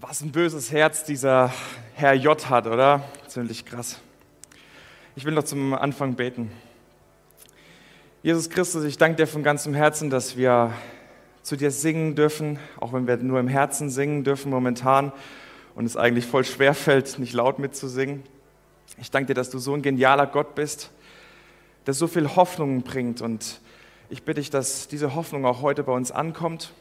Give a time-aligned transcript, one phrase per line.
[0.00, 1.52] Was ein böses Herz dieser
[1.94, 3.04] Herr J hat, oder?
[3.28, 4.00] Ziemlich krass.
[5.14, 6.50] Ich will noch zum Anfang beten.
[8.20, 10.72] Jesus Christus, ich danke dir von ganzem Herzen, dass wir
[11.42, 15.12] zu dir singen dürfen, auch wenn wir nur im Herzen singen dürfen momentan
[15.76, 18.24] und es eigentlich voll schwer fällt, nicht laut mitzusingen.
[19.00, 20.90] Ich danke dir, dass du so ein genialer Gott bist,
[21.86, 23.60] der so viel Hoffnung bringt und
[24.10, 26.72] ich bitte dich, dass diese Hoffnung auch heute bei uns ankommt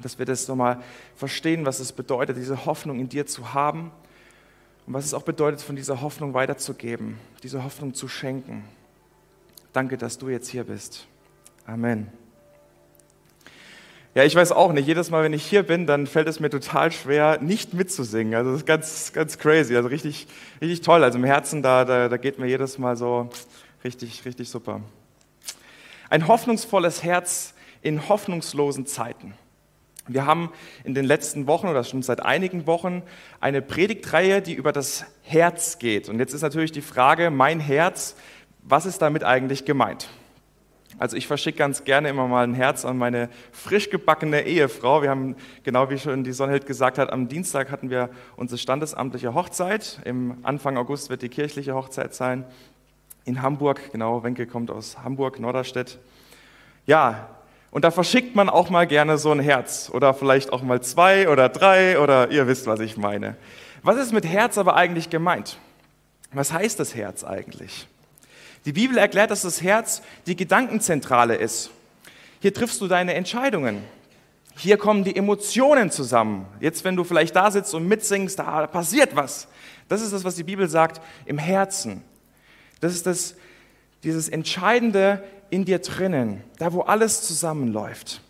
[0.00, 0.82] dass wir das nochmal
[1.16, 3.90] verstehen, was es bedeutet, diese Hoffnung in dir zu haben
[4.86, 8.64] und was es auch bedeutet, von dieser Hoffnung weiterzugeben, diese Hoffnung zu schenken.
[9.72, 11.06] Danke, dass du jetzt hier bist.
[11.66, 12.10] Amen.
[14.14, 16.50] Ja, ich weiß auch nicht, jedes Mal, wenn ich hier bin, dann fällt es mir
[16.50, 18.34] total schwer, nicht mitzusingen.
[18.34, 20.26] Also das ist ganz, ganz crazy, also richtig,
[20.60, 21.02] richtig toll.
[21.02, 23.30] Also im Herzen, da, da, da geht mir jedes Mal so
[23.84, 24.82] richtig, richtig super.
[26.10, 29.32] Ein hoffnungsvolles Herz in hoffnungslosen Zeiten.
[30.08, 30.50] Wir haben
[30.82, 33.02] in den letzten Wochen oder schon seit einigen Wochen
[33.40, 36.08] eine Predigtreihe, die über das Herz geht.
[36.08, 38.16] Und jetzt ist natürlich die Frage, mein Herz,
[38.62, 40.08] was ist damit eigentlich gemeint?
[40.98, 45.02] Also ich verschicke ganz gerne immer mal ein Herz an meine frisch gebackene Ehefrau.
[45.02, 49.34] Wir haben, genau wie schon die Sonnheld gesagt hat, am Dienstag hatten wir unsere standesamtliche
[49.34, 50.00] Hochzeit.
[50.04, 52.44] Im Anfang August wird die kirchliche Hochzeit sein.
[53.24, 55.98] In Hamburg, genau, Wenke kommt aus Hamburg, Norderstedt.
[56.86, 57.28] Ja,
[57.72, 61.28] und da verschickt man auch mal gerne so ein Herz oder vielleicht auch mal zwei
[61.30, 63.34] oder drei oder ihr wisst, was ich meine.
[63.82, 65.56] Was ist mit Herz aber eigentlich gemeint?
[66.32, 67.88] Was heißt das Herz eigentlich?
[68.66, 71.70] Die Bibel erklärt, dass das Herz die Gedankenzentrale ist.
[72.40, 73.82] Hier triffst du deine Entscheidungen.
[74.54, 76.44] Hier kommen die Emotionen zusammen.
[76.60, 79.48] Jetzt, wenn du vielleicht da sitzt und mitsingst, da passiert was.
[79.88, 82.04] Das ist das, was die Bibel sagt, im Herzen.
[82.80, 83.34] Das ist das,
[84.04, 88.22] dieses entscheidende in dir drinnen, da wo alles zusammenläuft.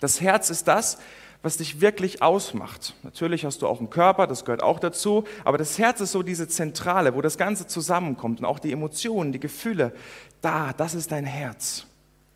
[0.00, 0.98] Das Herz ist das,
[1.40, 2.94] was dich wirklich ausmacht.
[3.02, 6.22] Natürlich hast du auch einen Körper, das gehört auch dazu, aber das Herz ist so
[6.22, 9.94] diese Zentrale, wo das Ganze zusammenkommt und auch die Emotionen, die Gefühle.
[10.42, 11.86] Da, das ist dein Herz,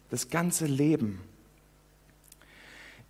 [0.08, 1.20] das ganze Leben.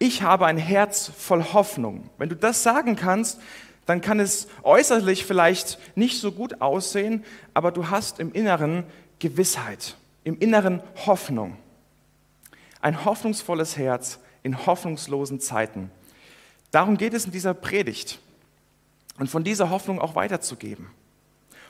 [0.01, 2.11] Ich habe ein Herz voll Hoffnung.
[2.19, 3.39] Wenn du das sagen kannst,
[3.87, 7.25] dann kann es äußerlich vielleicht nicht so gut aussehen,
[7.55, 8.83] aber du hast im Inneren
[9.21, 9.95] Gewissheit
[10.25, 11.57] im Inneren Hoffnung.
[12.81, 15.91] Ein hoffnungsvolles Herz in hoffnungslosen Zeiten.
[16.71, 18.19] Darum geht es in dieser Predigt.
[19.19, 20.89] Und von dieser Hoffnung auch weiterzugeben.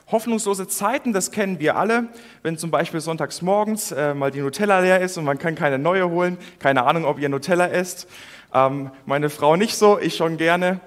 [0.09, 2.09] Hoffnungslose Zeiten, das kennen wir alle,
[2.43, 5.77] wenn zum Beispiel sonntags morgens äh, mal die Nutella leer ist und man kann keine
[5.77, 6.37] neue holen.
[6.59, 8.07] Keine Ahnung, ob ihr Nutella esst.
[8.53, 10.79] Ähm, meine Frau nicht so, ich schon gerne.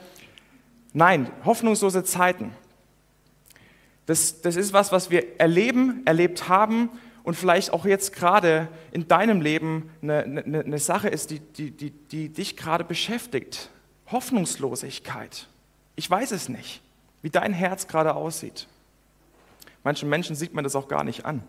[0.93, 2.53] Nein, hoffnungslose Zeiten.
[4.07, 6.91] Das, das ist was, was wir erleben, erlebt haben
[7.25, 11.71] und vielleicht auch jetzt gerade in deinem Leben eine, eine, eine Sache ist, die, die,
[11.71, 13.71] die, die dich gerade beschäftigt.
[14.13, 15.49] Hoffnungslosigkeit.
[15.97, 16.83] Ich weiß es nicht,
[17.23, 18.69] wie dein Herz gerade aussieht.
[19.83, 21.43] Manchen Menschen sieht man das auch gar nicht an.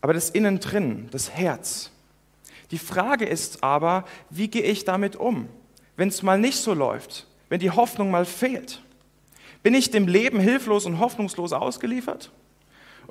[0.00, 1.92] Aber das Innen drin, das Herz.
[2.72, 5.48] Die Frage ist aber, wie gehe ich damit um,
[5.96, 8.82] wenn es mal nicht so läuft, wenn die Hoffnung mal fehlt?
[9.62, 12.32] Bin ich dem Leben hilflos und hoffnungslos ausgeliefert?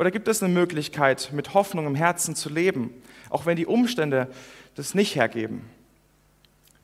[0.02, 2.92] Oder gibt es eine Möglichkeit, mit Hoffnung im Herzen zu leben,
[3.30, 4.28] auch wenn die Umstände
[4.74, 5.70] das nicht hergeben?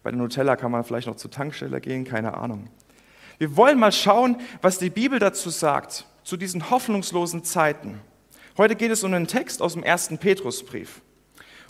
[0.04, 2.70] Bei der Nutella kann man vielleicht noch zur Tankstelle gehen, keine Ahnung.
[3.40, 8.02] Wir wollen mal schauen, was die Bibel dazu sagt, zu diesen hoffnungslosen Zeiten.
[8.56, 11.02] Heute geht es um einen Text aus dem ersten Petrusbrief.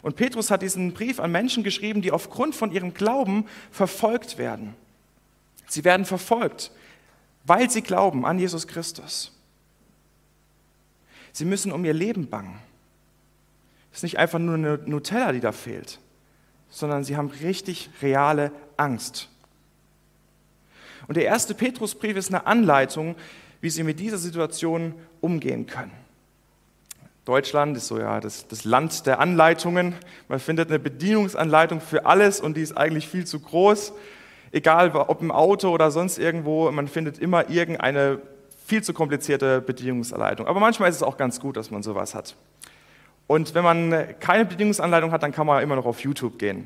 [0.01, 4.75] Und Petrus hat diesen Brief an Menschen geschrieben, die aufgrund von ihrem Glauben verfolgt werden.
[5.65, 6.71] Sie werden verfolgt,
[7.45, 9.36] weil sie glauben an Jesus Christus.
[11.37, 12.57] Sie müssen um ihr Leben bangen.
[13.91, 15.99] Es ist nicht einfach nur eine Nutella, die da fehlt,
[16.67, 19.29] sondern sie haben richtig reale Angst.
[21.07, 23.15] Und der erste Petrusbrief ist eine Anleitung,
[23.61, 25.91] wie sie mit dieser Situation umgehen können.
[27.23, 29.93] Deutschland ist so ja das, das, Land der Anleitungen.
[30.27, 33.93] Man findet eine Bedienungsanleitung für alles und die ist eigentlich viel zu groß.
[34.51, 38.21] Egal ob im Auto oder sonst irgendwo, man findet immer irgendeine
[38.67, 40.45] viel zu komplizierte Bedienungsanleitung.
[40.45, 42.35] Aber manchmal ist es auch ganz gut, dass man sowas hat.
[43.25, 46.65] Und wenn man keine Bedienungsanleitung hat, dann kann man immer noch auf YouTube gehen.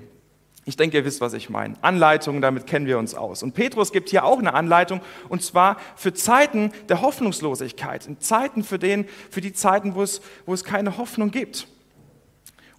[0.65, 1.75] Ich denke, ihr wisst, was ich meine.
[1.81, 3.43] Anleitungen, damit kennen wir uns aus.
[3.43, 8.63] Und Petrus gibt hier auch eine Anleitung, und zwar für Zeiten der Hoffnungslosigkeit, in Zeiten
[8.63, 11.67] für, den, für die Zeiten, wo es, wo es keine Hoffnung gibt.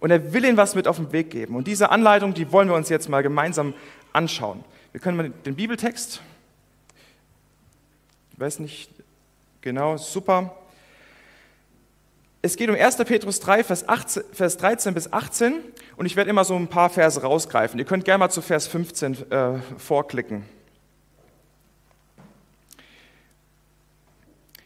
[0.01, 1.55] Und er will ihnen was mit auf den Weg geben.
[1.55, 3.73] Und diese Anleitung, die wollen wir uns jetzt mal gemeinsam
[4.11, 4.65] anschauen.
[4.91, 6.21] Wir können mal den Bibeltext,
[8.33, 8.89] ich weiß nicht,
[9.63, 10.53] Genau, super.
[12.41, 12.97] Es geht um 1.
[12.97, 15.53] Petrus 3, Vers, 18, Vers 13 bis 18
[15.95, 17.79] und ich werde immer so ein paar Verse rausgreifen.
[17.79, 20.43] Ihr könnt gerne mal zu Vers 15 äh, vorklicken.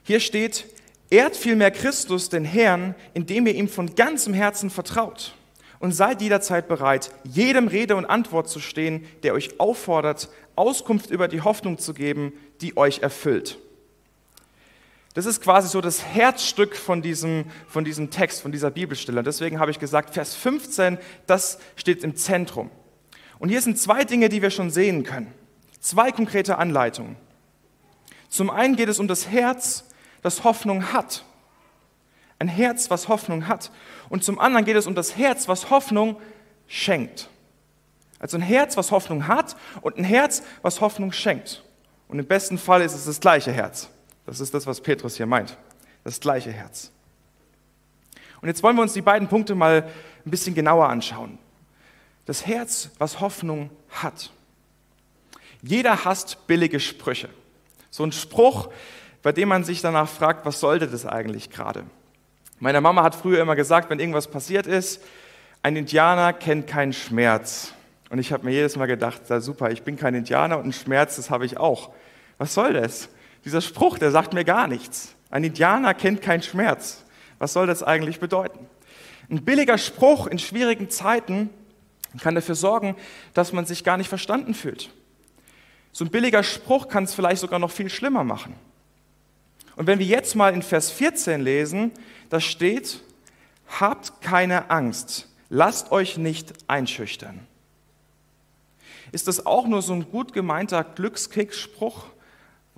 [0.02, 0.66] Hier steht,
[1.12, 5.36] ehrt vielmehr Christus, den Herrn, indem ihr ihm von ganzem Herzen vertraut
[5.78, 11.28] und seid jederzeit bereit, jedem Rede und Antwort zu stehen, der euch auffordert, Auskunft über
[11.28, 13.60] die Hoffnung zu geben, die euch erfüllt.
[15.18, 19.24] Das ist quasi so das Herzstück von diesem, von diesem Text, von dieser Bibelstelle.
[19.24, 22.70] Deswegen habe ich gesagt, Vers 15, das steht im Zentrum.
[23.40, 25.34] Und hier sind zwei Dinge, die wir schon sehen können.
[25.80, 27.16] Zwei konkrete Anleitungen.
[28.30, 29.86] Zum einen geht es um das Herz,
[30.22, 31.26] das Hoffnung hat.
[32.38, 33.72] Ein Herz, was Hoffnung hat.
[34.10, 36.22] Und zum anderen geht es um das Herz, was Hoffnung
[36.68, 37.28] schenkt.
[38.20, 41.64] Also ein Herz, was Hoffnung hat und ein Herz, was Hoffnung schenkt.
[42.08, 43.90] Und im besten Fall ist es das gleiche Herz.
[44.28, 45.58] Das ist das, was Petrus hier meint.
[46.04, 46.92] Das gleiche Herz.
[48.42, 49.90] Und jetzt wollen wir uns die beiden Punkte mal
[50.26, 51.40] ein bisschen genauer anschauen.
[52.26, 54.32] Das Herz, was Hoffnung hat.
[55.64, 57.30] Jeder hasst billige Sprüche.
[57.90, 58.70] So ein Spruch,
[59.24, 61.86] bei dem man sich danach fragt, was sollte das eigentlich gerade?
[62.60, 65.02] Meine Mama hat früher immer gesagt, wenn irgendwas passiert ist,
[65.64, 67.74] ein Indianer kennt keinen Schmerz.
[68.10, 71.16] Und ich habe mir jedes Mal gedacht, super, ich bin kein Indianer und einen Schmerz,
[71.16, 71.92] das habe ich auch.
[72.38, 73.10] Was soll das?
[73.48, 75.16] Dieser Spruch, der sagt mir gar nichts.
[75.30, 77.06] Ein Indianer kennt keinen Schmerz.
[77.40, 78.68] Was soll das eigentlich bedeuten?
[79.30, 81.50] Ein billiger Spruch in schwierigen Zeiten
[82.20, 82.98] kann dafür sorgen,
[83.34, 84.90] dass man sich gar nicht verstanden fühlt.
[85.94, 88.54] So ein billiger Spruch kann es vielleicht sogar noch viel schlimmer machen.
[89.78, 91.94] Und wenn wir jetzt mal in Vers 14 lesen,
[92.30, 93.00] da steht,
[93.80, 97.48] habt keine Angst, lasst euch nicht einschüchtern.
[99.14, 102.08] Ist das auch nur so ein gut gemeinter Glückskickspruch?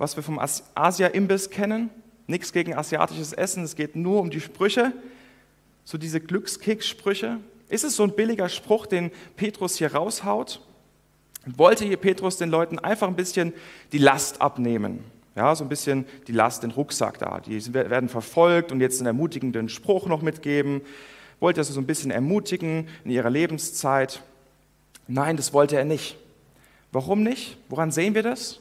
[0.00, 0.40] Was wir vom
[0.74, 1.90] Asia-Imbiss kennen.
[2.26, 4.92] Nichts gegen asiatisches Essen, es geht nur um die Sprüche,
[5.84, 7.36] so diese Glückskeks-Sprüche.
[7.68, 10.62] Ist es so ein billiger Spruch, den Petrus hier raushaut?
[11.44, 13.52] Wollte hier Petrus den Leuten einfach ein bisschen
[13.92, 15.04] die Last abnehmen?
[15.36, 17.40] Ja, so ein bisschen die Last, den Rucksack da.
[17.40, 20.80] Die werden verfolgt und jetzt einen ermutigenden Spruch noch mitgeben.
[21.40, 24.22] Wollte er sie so ein bisschen ermutigen in ihrer Lebenszeit?
[25.08, 26.16] Nein, das wollte er nicht.
[26.90, 27.58] Warum nicht?
[27.68, 28.60] Woran sehen wir das?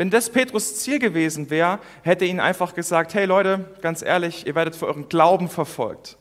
[0.00, 4.54] Wenn das Petrus Ziel gewesen wäre, hätte ihnen einfach gesagt, hey Leute, ganz ehrlich, ihr
[4.54, 6.16] werdet für euren Glauben verfolgt.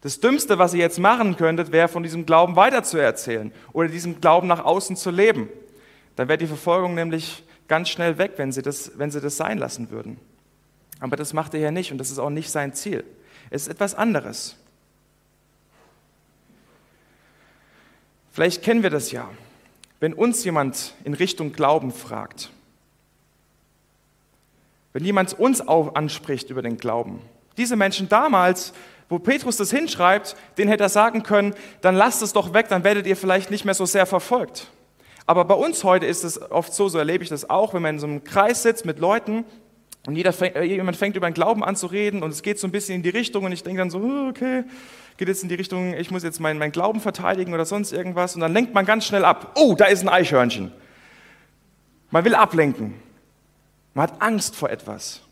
[0.00, 4.48] Das Dümmste, was ihr jetzt machen könntet, wäre von diesem Glauben weiterzuerzählen oder diesen Glauben
[4.48, 5.50] nach außen zu leben.
[6.16, 9.58] Dann wäre die Verfolgung nämlich ganz schnell weg, wenn sie, das, wenn sie das sein
[9.58, 10.16] lassen würden.
[10.98, 13.04] Aber das macht er ja nicht und das ist auch nicht sein Ziel.
[13.50, 14.56] Es ist etwas anderes.
[18.32, 19.28] Vielleicht kennen wir das ja.
[19.98, 22.50] Wenn uns jemand in Richtung Glauben fragt,
[24.92, 27.20] wenn jemand uns auch anspricht über den Glauben.
[27.56, 28.72] Diese Menschen damals,
[29.08, 32.84] wo Petrus das hinschreibt, den hätte er sagen können, dann lasst es doch weg, dann
[32.84, 34.68] werdet ihr vielleicht nicht mehr so sehr verfolgt.
[35.26, 37.96] Aber bei uns heute ist es oft so, so erlebe ich das auch, wenn man
[37.96, 39.44] in so einem Kreis sitzt mit Leuten
[40.06, 42.58] und jeder fängt, äh, jemand fängt über den Glauben an zu reden und es geht
[42.58, 43.98] so ein bisschen in die Richtung und ich denke dann so,
[44.28, 44.64] okay,
[45.18, 48.34] geht jetzt in die Richtung, ich muss jetzt meinen, meinen Glauben verteidigen oder sonst irgendwas
[48.34, 49.52] und dann lenkt man ganz schnell ab.
[49.56, 50.72] Oh, da ist ein Eichhörnchen.
[52.10, 52.94] Man will ablenken.
[53.94, 55.22] Man hat Angst vor etwas.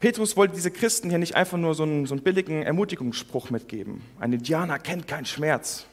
[0.00, 4.02] Petrus wollte diese Christen hier nicht einfach nur so einen, so einen billigen Ermutigungsspruch mitgeben.
[4.20, 5.86] Ein Indianer kennt keinen Schmerz.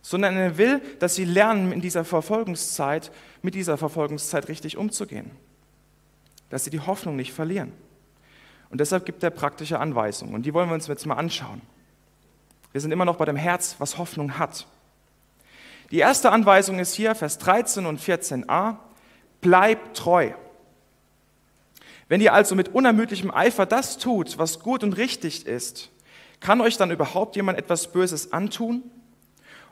[0.00, 3.10] Sondern er will, dass sie lernen, in dieser Verfolgungszeit,
[3.42, 5.30] mit dieser Verfolgungszeit richtig umzugehen.
[6.50, 7.72] Dass sie die Hoffnung nicht verlieren.
[8.70, 10.34] Und deshalb gibt er praktische Anweisungen.
[10.34, 11.60] Und die wollen wir uns jetzt mal anschauen.
[12.70, 14.66] Wir sind immer noch bei dem Herz, was Hoffnung hat.
[15.92, 18.76] Die erste Anweisung ist hier, Vers 13 und 14a,
[19.42, 20.32] bleib treu.
[22.08, 25.90] Wenn ihr also mit unermüdlichem Eifer das tut, was gut und richtig ist,
[26.40, 28.82] kann euch dann überhaupt jemand etwas Böses antun?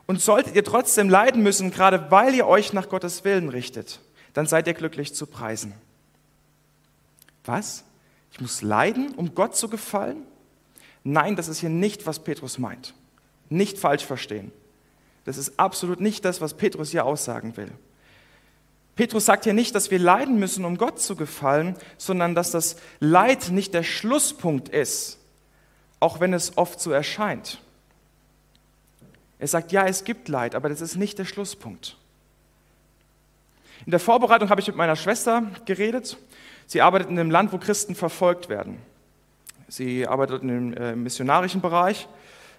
[0.07, 4.01] Und solltet ihr trotzdem leiden müssen, gerade weil ihr euch nach Gottes Willen richtet,
[4.35, 5.73] dann seid ihr glücklich zu preisen.
[7.47, 7.85] Was?
[8.33, 10.27] Ich muss leiden, um Gott zu gefallen?
[11.03, 12.93] Nein, das ist hier nicht, was Petrus meint.
[13.49, 14.53] Nicht falsch verstehen.
[15.25, 17.71] Das ist absolut nicht das, was Petrus hier aussagen will.
[18.97, 22.77] Petrus sagt hier nicht, dass wir leiden müssen, um Gott zu gefallen, sondern dass das
[22.99, 25.19] Leid nicht der Schlusspunkt ist,
[26.01, 27.63] auch wenn es oft so erscheint.
[29.39, 31.97] Er sagt, ja, es gibt Leid, aber das ist nicht der Schlusspunkt.
[33.87, 36.19] In der Vorbereitung habe ich mit meiner Schwester geredet.
[36.67, 38.79] Sie arbeitet in einem Land, wo Christen verfolgt werden.
[39.69, 42.07] Sie arbeitet im äh, missionarischen Bereich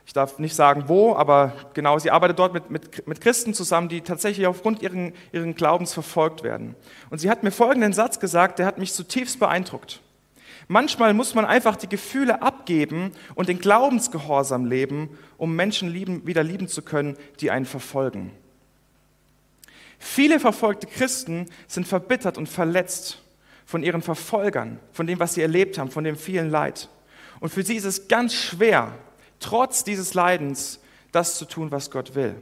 [0.05, 3.89] ich darf nicht sagen wo, aber genau, sie arbeitet dort mit, mit, mit Christen zusammen,
[3.89, 6.75] die tatsächlich aufgrund ihren, ihren Glaubens verfolgt werden.
[7.09, 10.01] Und sie hat mir folgenden Satz gesagt, der hat mich zutiefst beeindruckt.
[10.67, 16.43] Manchmal muss man einfach die Gefühle abgeben und den Glaubensgehorsam leben, um Menschen lieben, wieder
[16.43, 18.31] lieben zu können, die einen verfolgen.
[19.99, 23.21] Viele verfolgte Christen sind verbittert und verletzt
[23.65, 26.89] von ihren Verfolgern, von dem, was sie erlebt haben, von dem vielen Leid.
[27.39, 28.93] Und für sie ist es ganz schwer,
[29.41, 30.79] trotz dieses Leidens
[31.11, 32.41] das zu tun, was Gott will.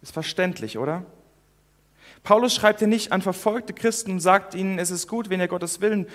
[0.00, 1.04] Ist verständlich, oder?
[2.22, 5.48] Paulus schreibt hier nicht an verfolgte Christen und sagt ihnen, es ist gut, wenn ihr
[5.48, 6.06] Gottes Willen,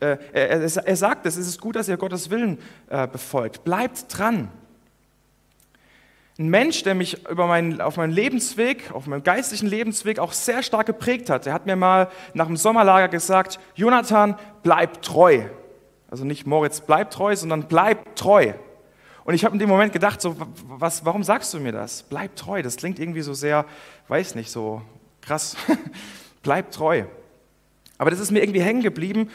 [0.00, 2.58] äh, er, er, sagt es, es ist gut, dass ihr Gottes Willen
[2.88, 3.64] äh, befolgt.
[3.64, 4.50] Bleibt dran.
[6.38, 10.62] Ein Mensch, der mich über meinen, auf meinem Lebensweg, auf meinem geistlichen Lebensweg auch sehr
[10.62, 15.42] stark geprägt hat, der hat mir mal nach dem Sommerlager gesagt, Jonathan, bleib treu.
[16.10, 18.52] Also nicht Moritz, bleib treu, sondern bleib treu.
[19.28, 20.36] Und ich habe in dem Moment gedacht, so,
[20.68, 22.02] was, warum sagst du mir das?
[22.02, 23.66] Bleib treu, das klingt irgendwie so sehr,
[24.08, 24.80] weiß nicht, so
[25.20, 25.54] krass.
[26.42, 27.04] bleib treu.
[27.98, 29.28] Aber das ist mir irgendwie hängen geblieben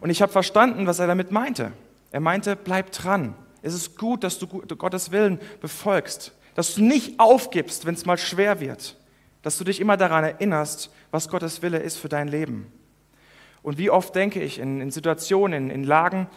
[0.00, 1.72] und ich habe verstanden, was er damit meinte.
[2.12, 3.34] Er meinte, bleib dran.
[3.60, 8.18] Es ist gut, dass du Gottes Willen befolgst, dass du nicht aufgibst, wenn es mal
[8.18, 8.96] schwer wird,
[9.42, 12.70] dass du dich immer daran erinnerst, was Gottes Wille ist für dein Leben.
[13.64, 16.28] Und wie oft denke ich in, in Situationen, in, in Lagen,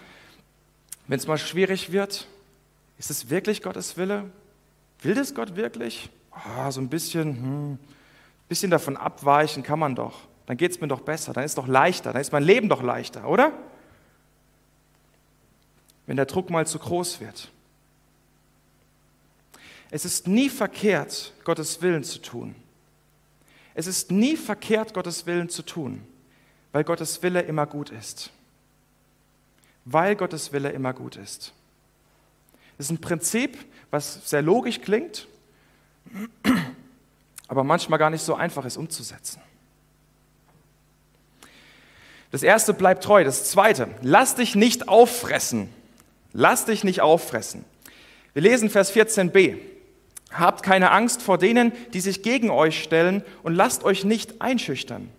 [1.07, 2.27] wenn es mal schwierig wird,
[2.97, 4.31] ist es wirklich Gottes Wille?
[5.01, 6.09] Will das Gott wirklich?
[6.31, 7.79] Oh, so ein bisschen, hm,
[8.47, 10.27] bisschen davon abweichen kann man doch.
[10.45, 12.69] Dann geht es mir doch besser, dann ist es doch leichter, dann ist mein Leben
[12.69, 13.51] doch leichter, oder?
[16.05, 17.49] Wenn der Druck mal zu groß wird.
[19.89, 22.55] Es ist nie verkehrt, Gottes Willen zu tun.
[23.73, 26.05] Es ist nie verkehrt, Gottes Willen zu tun,
[26.71, 28.31] weil Gottes Wille immer gut ist.
[29.83, 31.53] Weil Gottes Wille immer gut ist.
[32.77, 33.57] Das ist ein Prinzip,
[33.91, 35.27] was sehr logisch klingt,
[37.47, 39.41] aber manchmal gar nicht so einfach ist umzusetzen.
[42.31, 43.23] Das erste bleibt treu.
[43.23, 45.69] Das zweite, lass dich nicht auffressen.
[46.33, 47.63] Lass dich nicht auffressen.
[48.33, 49.57] Wir lesen Vers 14b.
[50.31, 55.09] Habt keine Angst vor denen, die sich gegen euch stellen und lasst euch nicht einschüchtern.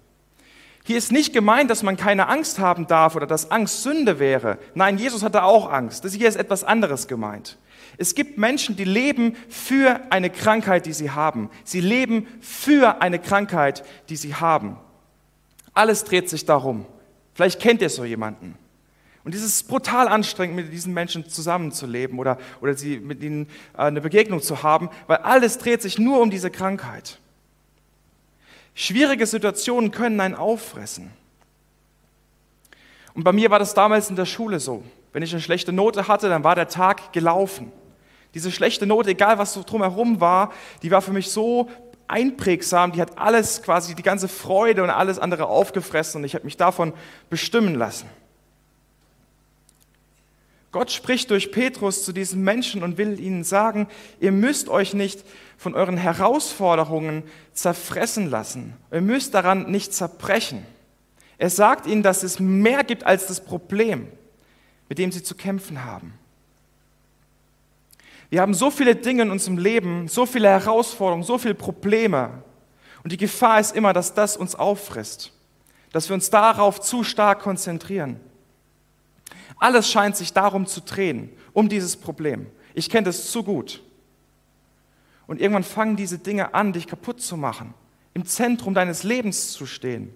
[0.87, 4.57] Hier ist nicht gemeint, dass man keine Angst haben darf oder dass Angst Sünde wäre.
[4.77, 6.05] Nein, Jesus hatte auch Angst.
[6.05, 7.59] Das hier ist etwas anderes gemeint.
[7.99, 11.51] Es gibt Menschen, die leben für eine Krankheit, die sie haben.
[11.65, 14.77] Sie leben für eine Krankheit, die sie haben.
[15.75, 16.87] Alles dreht sich darum.
[17.35, 18.57] Vielleicht kennt ihr so jemanden.
[19.25, 23.79] Und es ist brutal anstrengend, mit diesen Menschen zusammenzuleben oder, oder sie, mit ihnen äh,
[23.79, 27.19] eine Begegnung zu haben, weil alles dreht sich nur um diese Krankheit.
[28.79, 31.11] Schwierige Situationen können einen auffressen.
[33.15, 34.85] Und bei mir war das damals in der Schule so.
[35.15, 37.73] Wenn ich eine schlechte Note hatte, dann war der Tag gelaufen.
[38.35, 40.53] Diese schlechte Note, egal was so drumherum war,
[40.83, 41.71] die war für mich so
[42.07, 46.45] einprägsam, die hat alles quasi, die ganze Freude und alles andere aufgefressen und ich habe
[46.45, 46.93] mich davon
[47.31, 48.11] bestimmen lassen.
[50.77, 53.89] Gott spricht durch Petrus zu diesen Menschen und will ihnen sagen,
[54.21, 55.25] ihr müsst euch nicht
[55.57, 57.23] von euren Herausforderungen
[57.55, 58.75] zerfressen lassen.
[58.93, 60.67] Ihr müsst daran nicht zerbrechen.
[61.39, 64.07] Er sagt ihnen, dass es mehr gibt als das Problem,
[64.91, 66.13] mit dem sie zu kämpfen haben.
[68.29, 72.43] Wir haben so viele Dinge in unserem Leben, so viele Herausforderungen, so viele Probleme.
[73.03, 75.33] Und die Gefahr ist immer, dass das uns auffrisst,
[75.93, 78.21] dass wir uns darauf zu stark konzentrieren.
[79.59, 82.47] Alles scheint sich darum zu drehen, um dieses Problem.
[82.75, 83.83] Ich kenne das zu gut.
[85.27, 87.75] Und irgendwann fangen diese Dinge an, dich kaputt zu machen,
[88.15, 90.13] im Zentrum deines Lebens zu stehen.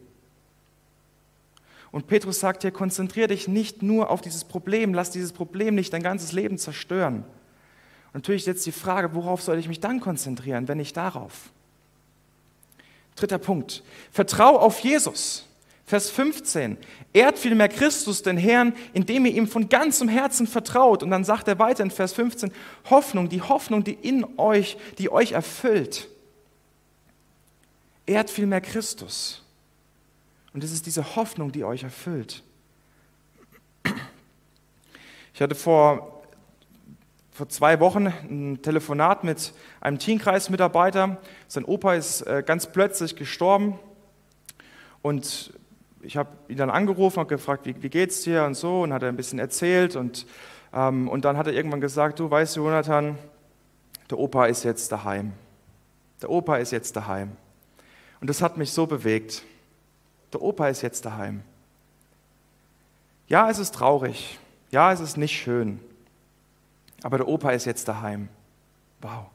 [1.90, 5.92] Und Petrus sagt hier, konzentriere dich nicht nur auf dieses Problem, lass dieses Problem nicht
[5.92, 7.24] dein ganzes Leben zerstören.
[8.12, 11.50] Und natürlich jetzt die Frage, worauf soll ich mich dann konzentrieren, wenn nicht darauf?
[13.16, 13.82] Dritter Punkt.
[14.12, 15.46] Vertrau auf Jesus.
[15.90, 16.78] Vers 15.
[17.12, 21.02] Ehrt vielmehr Christus, den Herrn, indem ihr ihm von ganzem Herzen vertraut.
[21.02, 22.52] Und dann sagt er weiter in Vers 15,
[22.90, 26.06] Hoffnung, die Hoffnung, die in euch, die euch erfüllt.
[28.06, 29.42] Ehrt vielmehr Christus.
[30.52, 32.44] Und es ist diese Hoffnung, die euch erfüllt.
[35.34, 36.22] Ich hatte vor,
[37.32, 41.20] vor zwei Wochen ein Telefonat mit einem Teamkreismitarbeiter.
[41.48, 43.76] Sein Opa ist äh, ganz plötzlich gestorben.
[45.02, 45.52] Und
[46.02, 49.02] ich habe ihn dann angerufen und gefragt, wie, wie geht's dir und so, und hat
[49.02, 49.96] er ein bisschen erzählt.
[49.96, 50.26] Und,
[50.72, 53.18] ähm, und dann hat er irgendwann gesagt, du weißt, Jonathan,
[54.08, 55.32] der Opa ist jetzt daheim.
[56.22, 57.32] Der Opa ist jetzt daheim.
[58.20, 59.42] Und das hat mich so bewegt.
[60.32, 61.42] Der Opa ist jetzt daheim.
[63.28, 64.38] Ja, es ist traurig.
[64.70, 65.80] Ja, es ist nicht schön.
[67.02, 68.28] Aber der Opa ist jetzt daheim.
[69.00, 69.26] Wow.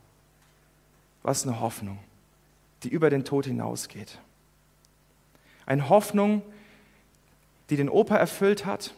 [1.24, 1.98] Was eine Hoffnung,
[2.84, 4.19] die über den Tod hinausgeht.
[5.65, 6.43] Eine Hoffnung,
[7.69, 8.93] die den Opa erfüllt hat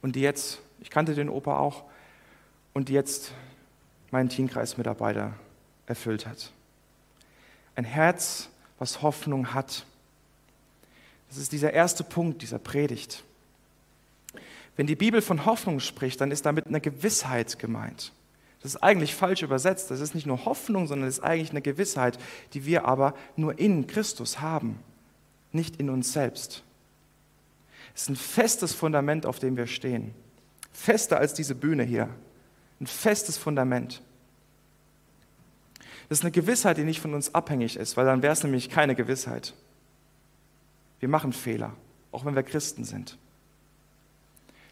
[0.00, 1.84] und die jetzt, ich kannte den Opa auch,
[2.72, 3.32] und die jetzt
[4.10, 5.34] meinen Teamkreismitarbeiter
[5.86, 6.52] erfüllt hat.
[7.74, 9.86] Ein Herz, was Hoffnung hat.
[11.28, 13.24] Das ist dieser erste Punkt dieser Predigt.
[14.76, 18.12] Wenn die Bibel von Hoffnung spricht, dann ist damit eine Gewissheit gemeint.
[18.62, 19.90] Das ist eigentlich falsch übersetzt.
[19.90, 22.18] Das ist nicht nur Hoffnung, sondern es ist eigentlich eine Gewissheit,
[22.54, 24.78] die wir aber nur in Christus haben,
[25.52, 26.62] nicht in uns selbst.
[27.94, 30.14] Es ist ein festes Fundament, auf dem wir stehen.
[30.72, 32.08] Fester als diese Bühne hier.
[32.80, 34.02] Ein festes Fundament.
[36.08, 38.70] Das ist eine Gewissheit, die nicht von uns abhängig ist, weil dann wäre es nämlich
[38.70, 39.54] keine Gewissheit.
[41.00, 41.74] Wir machen Fehler,
[42.10, 43.18] auch wenn wir Christen sind.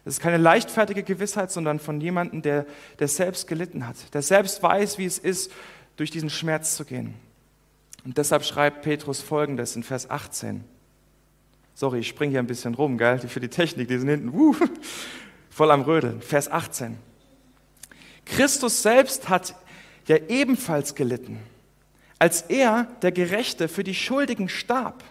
[0.03, 2.65] Das ist keine leichtfertige Gewissheit, sondern von jemandem, der,
[2.99, 5.51] der selbst gelitten hat, der selbst weiß, wie es ist,
[5.95, 7.13] durch diesen Schmerz zu gehen.
[8.03, 10.63] Und deshalb schreibt Petrus folgendes in Vers 18.
[11.73, 13.19] Sorry, ich springe hier ein bisschen rum, gell?
[13.19, 14.55] Für die Technik, die sind hinten uh,
[15.49, 16.21] voll am Rödeln.
[16.21, 16.97] Vers 18.
[18.25, 19.55] Christus selbst hat
[20.07, 21.39] ja ebenfalls gelitten,
[22.19, 25.03] als er, der Gerechte, für die Schuldigen starb.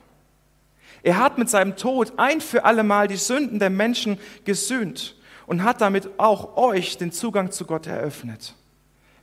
[1.03, 5.81] Er hat mit seinem Tod ein für allemal die Sünden der Menschen gesühnt und hat
[5.81, 8.55] damit auch euch den Zugang zu Gott eröffnet.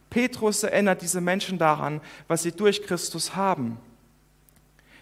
[0.09, 3.77] Petrus erinnert diese Menschen daran, was sie durch Christus haben.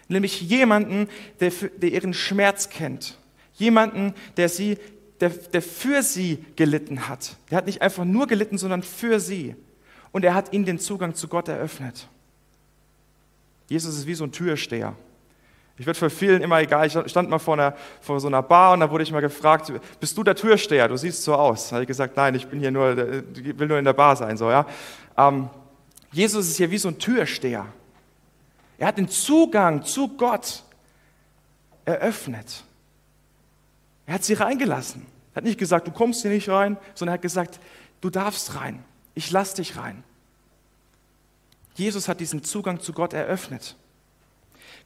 [0.08, 1.08] Nämlich jemanden,
[1.40, 3.18] der, der ihren Schmerz kennt.
[3.54, 4.78] Jemanden, der, sie,
[5.20, 7.36] der, der für sie gelitten hat.
[7.50, 9.56] Der hat nicht einfach nur gelitten, sondern für sie.
[10.12, 12.08] Und er hat ihnen den Zugang zu Gott eröffnet.
[13.68, 14.94] Jesus ist wie so ein Türsteher.
[15.78, 16.86] Ich werde für vielen immer egal.
[16.86, 19.70] Ich stand mal vor, einer, vor so einer Bar und da wurde ich mal gefragt,
[20.00, 20.88] bist du der Türsteher?
[20.88, 21.68] Du siehst so aus.
[21.68, 24.36] Da habe ich gesagt, nein, ich bin hier nur, will nur in der Bar sein.
[24.36, 24.64] So, ja?
[25.18, 25.50] Ähm,
[26.12, 27.66] Jesus ist hier wie so ein Türsteher.
[28.78, 30.62] Er hat den Zugang zu Gott
[31.84, 32.64] eröffnet.
[34.06, 35.06] Er hat sie reingelassen.
[35.32, 37.60] Er hat nicht gesagt, du kommst hier nicht rein, sondern er hat gesagt,
[38.00, 38.82] du darfst rein.
[39.14, 40.04] Ich lass dich rein.
[41.74, 43.76] Jesus hat diesen Zugang zu Gott eröffnet.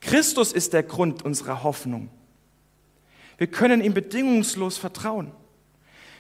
[0.00, 2.08] Christus ist der Grund unserer Hoffnung.
[3.38, 5.32] Wir können ihm bedingungslos vertrauen.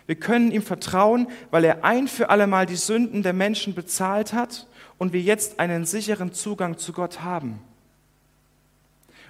[0.06, 4.66] Wir können ihm vertrauen, weil er ein für allemal die Sünden der Menschen bezahlt hat
[4.98, 7.60] und wir jetzt einen sicheren Zugang zu Gott haben.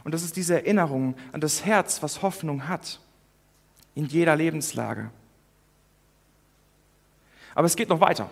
[0.04, 3.00] Und das ist diese Erinnerung an das Herz, was Hoffnung hat,
[3.94, 5.10] in jeder Lebenslage.
[7.54, 8.30] Aber es geht noch weiter.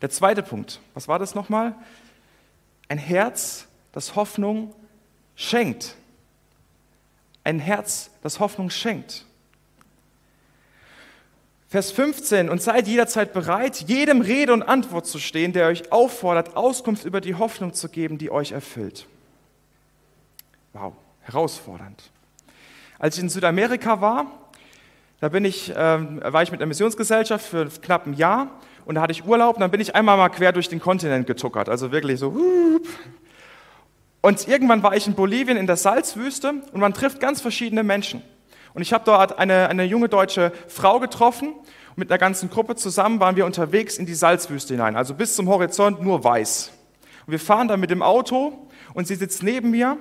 [0.00, 1.74] Der zweite Punkt, was war das nochmal?
[2.88, 4.74] Ein Herz, das Hoffnung
[5.36, 5.96] schenkt.
[7.44, 9.26] Ein Herz, das Hoffnung schenkt.
[11.68, 16.56] Vers 15, und seid jederzeit bereit, jedem Rede und Antwort zu stehen, der euch auffordert,
[16.56, 19.06] Auskunft über die Hoffnung zu geben, die euch erfüllt.
[20.72, 22.10] Wow, herausfordernd.
[23.00, 24.26] Als ich in Südamerika war,
[25.18, 28.52] da bin ich, äh, war ich mit einer Missionsgesellschaft für knapp ein Jahr
[28.84, 31.26] und da hatte ich Urlaub und dann bin ich einmal mal quer durch den Kontinent
[31.26, 32.36] getuckert, also wirklich so.
[34.20, 38.22] Und irgendwann war ich in Bolivien in der Salzwüste und man trifft ganz verschiedene Menschen.
[38.72, 42.76] Und ich habe dort eine, eine junge deutsche Frau getroffen und mit einer ganzen Gruppe
[42.76, 46.70] zusammen waren wir unterwegs in die Salzwüste hinein, also bis zum Horizont nur weiß.
[47.26, 49.98] Und wir fahren dann mit dem Auto und sie sitzt neben mir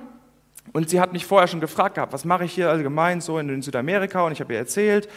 [0.71, 3.61] und sie hat mich vorher schon gefragt gehabt, was mache ich hier allgemein so in
[3.61, 5.09] Südamerika und ich habe ihr erzählt.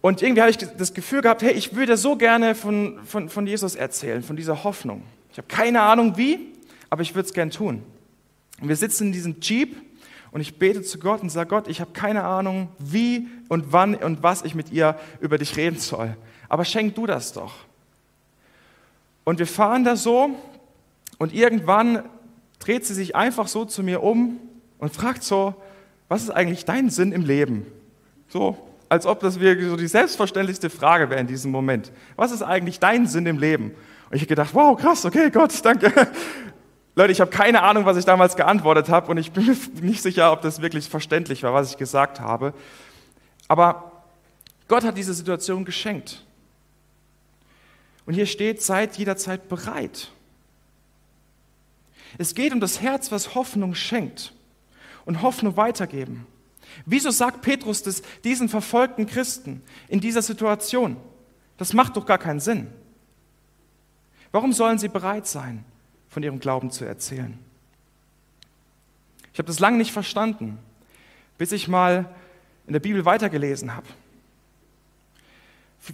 [0.00, 3.46] Und irgendwie habe ich das Gefühl gehabt, hey, ich würde so gerne von, von, von
[3.46, 5.02] Jesus erzählen, von dieser Hoffnung.
[5.32, 6.52] Ich habe keine Ahnung wie,
[6.88, 7.82] aber ich würde es gern tun.
[8.60, 9.76] Und wir sitzen in diesem Jeep
[10.30, 13.94] und ich bete zu Gott und sage, Gott, ich habe keine Ahnung, wie und wann
[13.94, 16.16] und was ich mit ihr über dich reden soll.
[16.48, 17.54] Aber schenk du das doch.
[19.24, 20.30] Und wir fahren da so
[21.18, 22.04] und irgendwann
[22.58, 24.38] dreht sie sich einfach so zu mir um
[24.78, 25.54] und fragt so,
[26.08, 27.66] was ist eigentlich dein Sinn im Leben?
[28.28, 28.56] So,
[28.88, 31.92] als ob das wirklich so die selbstverständlichste Frage wäre in diesem Moment.
[32.16, 33.72] Was ist eigentlich dein Sinn im Leben?
[34.10, 35.92] Und ich habe gedacht, wow, krass, okay, Gott, danke.
[36.94, 40.02] Leute, ich habe keine Ahnung, was ich damals geantwortet habe und ich bin mir nicht
[40.02, 42.54] sicher, ob das wirklich verständlich war, was ich gesagt habe.
[43.46, 43.92] Aber
[44.66, 46.24] Gott hat diese Situation geschenkt.
[48.04, 50.10] Und hier steht, seid jederzeit bereit.
[52.16, 54.32] Es geht um das Herz, was Hoffnung schenkt
[55.04, 56.26] und Hoffnung weitergeben.
[56.86, 60.96] Wieso sagt Petrus das diesen verfolgten Christen in dieser Situation?
[61.56, 62.68] Das macht doch gar keinen Sinn.
[64.32, 65.64] Warum sollen sie bereit sein,
[66.08, 67.38] von ihrem Glauben zu erzählen?
[69.32, 70.58] Ich habe das lange nicht verstanden,
[71.36, 72.14] bis ich mal
[72.66, 73.86] in der Bibel weitergelesen habe.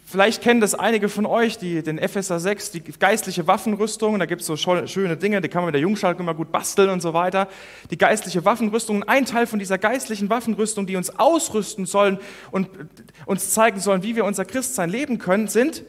[0.07, 4.19] Vielleicht kennen das einige von euch, die, den Epheser 6, die geistliche Waffenrüstung.
[4.19, 6.91] Da gibt es so schöne Dinge, die kann man mit der Jungschalk immer gut basteln
[6.91, 7.49] und so weiter.
[7.91, 8.97] Die geistliche Waffenrüstung.
[8.97, 12.19] Und ein Teil von dieser geistlichen Waffenrüstung, die uns ausrüsten sollen
[12.51, 12.69] und
[13.27, 15.85] uns zeigen sollen, wie wir unser Christsein leben können, sind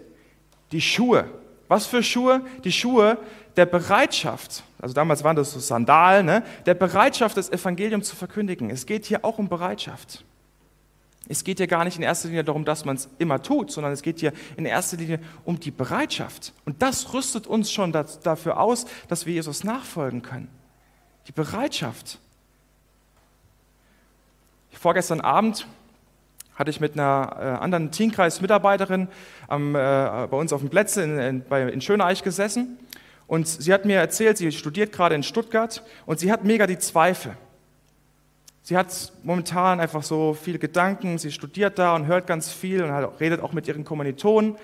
[0.72, 1.26] die Schuhe.
[1.68, 2.42] Was für Schuhe?
[2.64, 3.18] Die Schuhe
[3.58, 4.64] der Bereitschaft.
[4.80, 6.44] Also damals waren das so Sandalen, ne?
[6.66, 8.70] der Bereitschaft, das Evangelium zu verkündigen.
[8.70, 10.24] Es geht hier auch um Bereitschaft.
[11.28, 13.92] Es geht hier gar nicht in erster Linie darum, dass man es immer tut, sondern
[13.92, 16.54] es geht hier in erster Linie um die Bereitschaft.
[16.66, 20.50] Und das rüstet uns schon dafür aus, dass wir Jesus nachfolgen können.
[21.28, 22.20] Die Bereitschaft.
[24.72, 25.66] Vorgestern Abend
[26.54, 29.08] hatte ich mit einer äh, anderen Teamkreis-Mitarbeiterin
[29.50, 32.78] ähm, äh, bei uns auf dem Plätze in, Schöneich gesessen.
[33.26, 36.78] Und sie hat mir erzählt, sie studiert gerade in Stuttgart und sie hat mega die
[36.78, 37.36] Zweifel.
[38.66, 42.90] Sie hat momentan einfach so viele Gedanken, sie studiert da und hört ganz viel und
[43.20, 44.56] redet auch mit ihren Kommilitonen.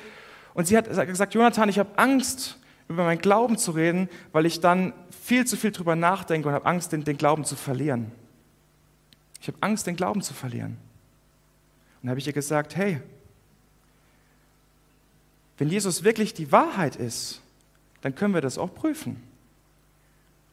[0.56, 2.58] Und sie hat gesagt, Jonathan, ich habe Angst,
[2.90, 6.66] über meinen Glauben zu reden, weil ich dann viel zu viel drüber nachdenke und habe
[6.66, 8.12] Angst, den, den Glauben zu verlieren.
[9.40, 10.78] Ich habe Angst, den Glauben zu verlieren.
[12.02, 13.04] Und habe ich ihr gesagt, hey,
[15.60, 17.40] wenn Jesus wirklich die Wahrheit ist,
[18.02, 19.22] dann können wir das auch prüfen.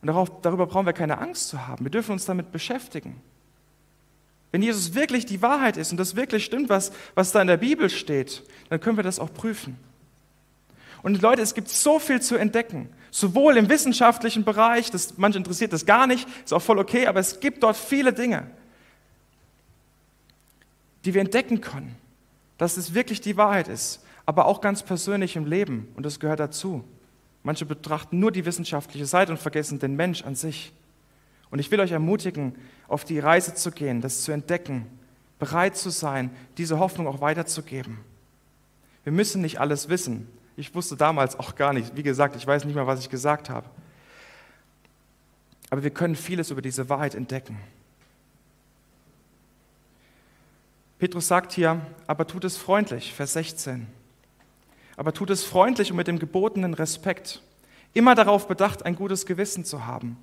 [0.02, 1.86] Und darauf, darüber brauchen wir keine Angst zu haben.
[1.86, 3.22] Wir dürfen uns damit beschäftigen.
[4.50, 7.58] Wenn Jesus wirklich die Wahrheit ist und das wirklich stimmt, was, was da in der
[7.58, 9.78] Bibel steht, dann können wir das auch prüfen.
[11.02, 15.72] Und Leute, es gibt so viel zu entdecken, sowohl im wissenschaftlichen Bereich, das manche interessiert
[15.72, 18.50] das gar nicht, ist auch voll okay, aber es gibt dort viele Dinge,
[21.04, 21.94] die wir entdecken können,
[22.56, 26.40] dass es wirklich die Wahrheit ist, aber auch ganz persönlich im Leben und das gehört
[26.40, 26.84] dazu.
[27.44, 30.72] Manche betrachten nur die wissenschaftliche Seite und vergessen den Mensch an sich.
[31.50, 32.54] Und ich will euch ermutigen,
[32.88, 34.86] auf die Reise zu gehen, das zu entdecken,
[35.38, 37.98] bereit zu sein, diese Hoffnung auch weiterzugeben.
[39.04, 40.28] Wir müssen nicht alles wissen.
[40.56, 41.96] Ich wusste damals auch gar nicht.
[41.96, 43.68] Wie gesagt, ich weiß nicht mehr, was ich gesagt habe.
[45.70, 47.58] Aber wir können vieles über diese Wahrheit entdecken.
[50.98, 53.86] Petrus sagt hier, aber tut es freundlich, Vers 16.
[54.96, 57.40] Aber tut es freundlich und mit dem gebotenen Respekt.
[57.94, 60.16] Immer darauf bedacht, ein gutes Gewissen zu haben.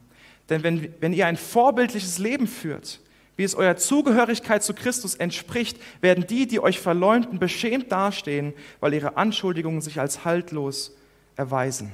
[0.49, 2.99] Denn wenn, wenn ihr ein vorbildliches Leben führt,
[3.37, 8.93] wie es eurer Zugehörigkeit zu Christus entspricht, werden die, die euch verleumden, beschämt dastehen, weil
[8.93, 10.95] ihre Anschuldigungen sich als haltlos
[11.35, 11.91] erweisen.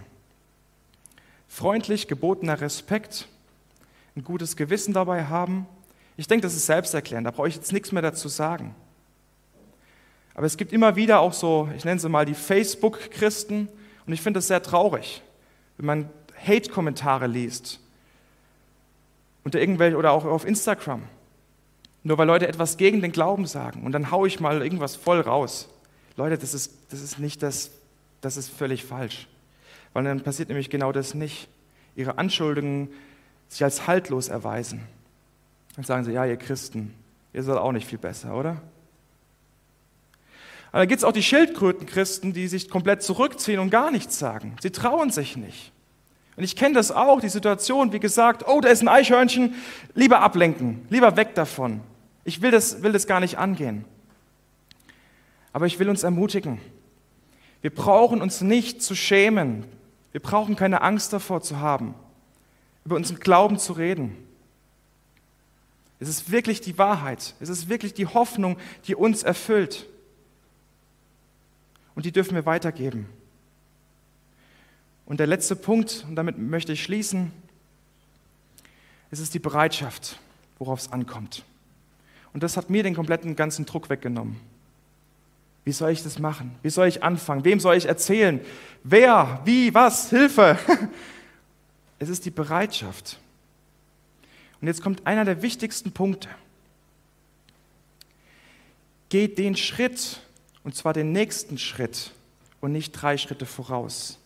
[1.48, 3.28] Freundlich gebotener Respekt,
[4.16, 5.66] ein gutes Gewissen dabei haben,
[6.18, 8.76] ich denke, das ist selbsterklärend, da brauche ich jetzt nichts mehr dazu sagen.
[10.36, 13.68] Aber es gibt immer wieder auch so, ich nenne sie mal die Facebook-Christen,
[14.06, 15.22] und ich finde es sehr traurig,
[15.78, 16.10] wenn man
[16.46, 17.80] Hate-Kommentare liest
[19.44, 21.04] unter irgendwelche oder auch auf Instagram,
[22.04, 25.20] nur weil Leute etwas gegen den Glauben sagen und dann haue ich mal irgendwas voll
[25.20, 25.70] raus.
[26.18, 27.72] Leute, das ist, das ist nicht das,
[28.22, 29.28] das ist völlig falsch,
[29.94, 31.48] weil dann passiert nämlich genau das nicht.
[31.96, 32.90] Ihre Anschuldigungen
[33.50, 34.82] sich als haltlos erweisen.
[35.76, 36.94] Dann sagen sie, ja, ihr Christen,
[37.34, 38.62] ihr seid auch nicht viel besser, oder?
[40.72, 44.56] Aber dann gibt es auch die Schildkrötenchristen, die sich komplett zurückziehen und gar nichts sagen.
[44.62, 45.72] Sie trauen sich nicht.
[46.42, 49.54] Und ich kenne das auch, die Situation, wie gesagt, oh, da ist ein Eichhörnchen,
[49.94, 51.82] lieber ablenken, lieber weg davon.
[52.24, 53.86] Ich will das, will das gar nicht angehen.
[55.54, 56.60] Aber ich will uns ermutigen.
[57.62, 59.66] Wir brauchen uns nicht zu schämen.
[60.14, 61.94] Wir brauchen keine Angst davor zu haben,
[62.86, 64.18] über unseren Glauben zu reden.
[66.00, 67.36] Es ist wirklich die Wahrheit.
[67.40, 69.88] Es ist wirklich die Hoffnung, die uns erfüllt.
[71.94, 73.06] Und die dürfen wir weitergeben.
[75.12, 77.34] Und der letzte Punkt, und damit möchte ich schließen,
[79.10, 80.18] es ist die Bereitschaft,
[80.58, 81.44] worauf es ankommt.
[82.32, 84.40] Und das hat mir den kompletten ganzen Druck weggenommen.
[85.66, 86.56] Wie soll ich das machen?
[86.62, 87.44] Wie soll ich anfangen?
[87.44, 88.40] Wem soll ich erzählen?
[88.86, 89.42] Wer?
[89.44, 89.74] Wie?
[89.74, 90.10] Was?
[90.10, 90.58] Hilfe!
[92.00, 93.20] Es ist die Bereitschaft.
[94.62, 96.30] Und jetzt kommt einer der wichtigsten Punkte.
[99.10, 100.22] Geht den Schritt,
[100.64, 102.14] und zwar den nächsten Schritt
[102.62, 104.21] und nicht drei Schritte voraus.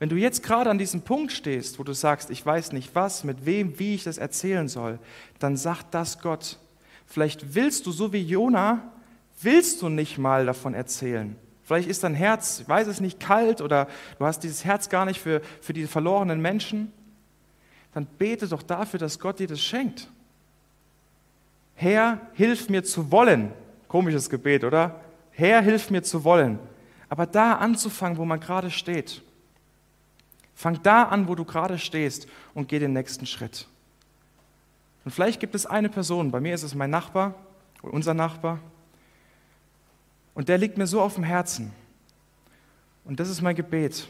[0.00, 3.22] Wenn du jetzt gerade an diesem Punkt stehst, wo du sagst, ich weiß nicht was,
[3.22, 4.98] mit wem, wie ich das erzählen soll,
[5.38, 6.58] dann sagt das Gott.
[7.06, 8.82] Vielleicht willst du, so wie Jona,
[9.40, 11.36] willst du nicht mal davon erzählen.
[11.62, 13.86] Vielleicht ist dein Herz, ich weiß es nicht, kalt oder
[14.18, 16.92] du hast dieses Herz gar nicht für, für die verlorenen Menschen
[17.92, 20.08] dann bete doch dafür, dass Gott dir das schenkt.
[21.74, 23.52] Herr, hilf mir zu wollen.
[23.88, 25.00] Komisches Gebet, oder?
[25.32, 26.58] Herr, hilf mir zu wollen.
[27.08, 29.22] Aber da anzufangen, wo man gerade steht.
[30.60, 33.66] Fang da an, wo du gerade stehst und geh den nächsten Schritt.
[35.06, 37.34] Und vielleicht gibt es eine Person, bei mir ist es mein Nachbar,
[37.80, 38.58] unser Nachbar,
[40.34, 41.72] und der liegt mir so auf dem Herzen.
[43.06, 44.06] Und das ist mein Gebet.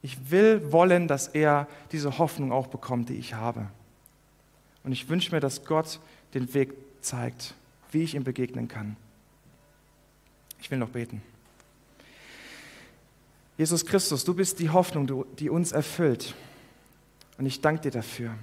[0.00, 3.66] Ich will wollen, dass er diese Hoffnung auch bekommt, die ich habe.
[4.84, 6.00] Und ich wünsche mir, dass Gott
[6.32, 7.52] den Weg zeigt,
[7.90, 8.96] wie ich ihm begegnen kann.
[10.58, 11.20] Ich will noch beten.
[13.62, 16.34] Jesus Christus, du bist die Hoffnung, die uns erfüllt.
[17.38, 18.34] Und ich danke dir dafür.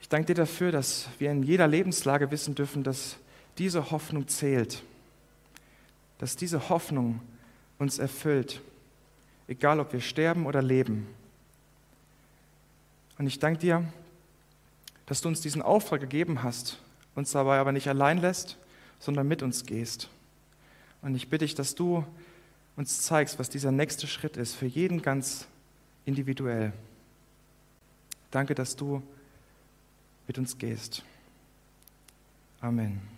[0.00, 3.14] Ich danke dir dafür, dass wir in jeder Lebenslage wissen dürfen, dass
[3.58, 4.82] diese Hoffnung zählt,
[6.18, 7.20] dass diese Hoffnung
[7.78, 8.60] uns erfüllt,
[9.46, 11.06] egal ob wir sterben oder leben.
[13.18, 13.84] Und ich danke dir,
[15.06, 16.80] dass du uns diesen Auftrag gegeben hast,
[17.14, 18.56] uns dabei aber nicht allein lässt,
[18.98, 20.08] sondern mit uns gehst.
[21.02, 22.04] Und ich bitte dich, dass du
[22.76, 25.46] uns zeigst, was dieser nächste Schritt ist, für jeden ganz
[26.04, 26.72] individuell.
[28.30, 29.02] Danke, dass du
[30.26, 31.02] mit uns gehst.
[32.60, 33.15] Amen.